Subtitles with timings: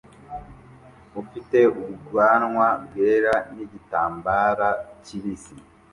[1.21, 4.67] ufite ubwanwa bwera nigitambara
[5.03, 5.55] kibisi